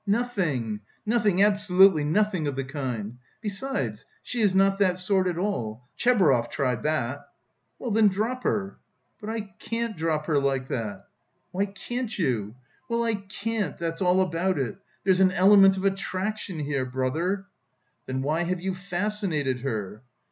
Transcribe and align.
"Nothing, 0.07 0.79
nothing, 1.05 1.43
absolutely 1.43 2.03
nothing 2.03 2.47
of 2.47 2.55
the 2.55 2.63
kind! 2.63 3.19
Besides 3.39 4.03
she 4.23 4.41
is 4.41 4.55
not 4.55 4.79
that 4.79 4.97
sort 4.97 5.27
at 5.27 5.37
all.... 5.37 5.87
Tchebarov 5.95 6.49
tried 6.49 6.81
that...." 6.81 7.19
"Well 7.77 7.91
then, 7.91 8.07
drop 8.07 8.41
her!" 8.43 8.79
"But 9.19 9.29
I 9.29 9.41
can't 9.59 9.95
drop 9.95 10.25
her 10.25 10.39
like 10.39 10.69
that!" 10.69 11.05
"Why 11.51 11.67
can't 11.67 12.17
you?" 12.17 12.55
"Well, 12.89 13.03
I 13.03 13.13
can't, 13.13 13.77
that's 13.77 14.01
all 14.01 14.21
about 14.21 14.57
it! 14.57 14.75
There's 15.03 15.19
an 15.19 15.33
element 15.33 15.77
of 15.77 15.85
attraction 15.85 16.57
here, 16.57 16.83
brother." 16.87 17.45
"Then 18.07 18.23
why 18.23 18.41
have 18.41 18.59
you 18.59 18.73
fascinated 18.73 19.59
her?" 19.59 20.01